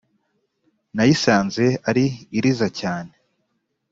[0.95, 2.05] Nayisanze ari
[2.37, 3.13] iriza cyane